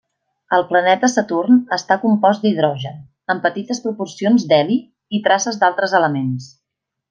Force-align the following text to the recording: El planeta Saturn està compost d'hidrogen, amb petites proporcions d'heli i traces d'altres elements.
El 0.55 0.61
planeta 0.69 1.09
Saturn 1.15 1.59
està 1.77 1.97
compost 2.05 2.47
d'hidrogen, 2.47 2.97
amb 3.35 3.45
petites 3.45 3.85
proporcions 3.85 4.49
d'heli 4.55 4.81
i 5.19 5.21
traces 5.29 5.65
d'altres 5.65 5.99
elements. 6.03 6.53